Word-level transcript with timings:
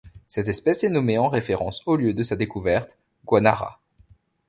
Cette 0.27 0.47
espèce 0.47 0.83
est 0.83 0.89
nommée 0.89 1.19
en 1.19 1.27
référence 1.27 1.83
au 1.85 1.95
lieu 1.95 2.15
de 2.15 2.23
sa 2.23 2.35
découverte, 2.35 2.97
Guanaja. 3.23 3.77